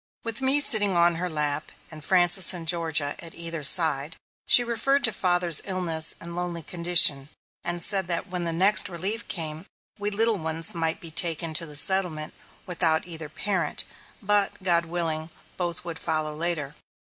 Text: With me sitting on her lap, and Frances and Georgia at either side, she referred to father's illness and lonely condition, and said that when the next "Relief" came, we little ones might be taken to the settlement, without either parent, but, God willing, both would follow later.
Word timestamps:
With 0.23 0.41
me 0.41 0.59
sitting 0.61 0.97
on 0.97 1.17
her 1.17 1.29
lap, 1.29 1.71
and 1.91 2.03
Frances 2.03 2.55
and 2.55 2.67
Georgia 2.67 3.15
at 3.19 3.35
either 3.35 3.61
side, 3.63 4.15
she 4.47 4.63
referred 4.63 5.03
to 5.03 5.13
father's 5.13 5.61
illness 5.63 6.15
and 6.19 6.35
lonely 6.35 6.63
condition, 6.63 7.29
and 7.63 7.83
said 7.83 8.07
that 8.07 8.27
when 8.27 8.43
the 8.43 8.51
next 8.51 8.89
"Relief" 8.89 9.27
came, 9.27 9.67
we 9.99 10.09
little 10.09 10.39
ones 10.39 10.73
might 10.73 10.99
be 11.01 11.11
taken 11.11 11.53
to 11.53 11.67
the 11.67 11.75
settlement, 11.75 12.33
without 12.65 13.05
either 13.05 13.29
parent, 13.29 13.83
but, 14.23 14.63
God 14.63 14.85
willing, 14.85 15.29
both 15.55 15.85
would 15.85 15.99
follow 15.99 16.33
later. 16.33 16.73